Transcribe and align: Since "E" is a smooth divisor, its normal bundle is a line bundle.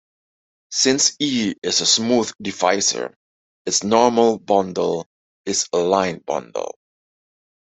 Since 0.71 1.15
"E" 1.19 1.53
is 1.61 1.81
a 1.81 1.85
smooth 1.85 2.31
divisor, 2.41 3.15
its 3.67 3.83
normal 3.83 4.39
bundle 4.39 5.05
is 5.45 5.67
a 5.73 5.77
line 5.77 6.23
bundle. 6.25 6.75